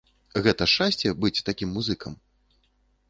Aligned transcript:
Гэта 0.47 0.67
шчасце 0.71 1.13
быць 1.25 1.43
такім 1.51 1.69
музыкам? 1.81 2.13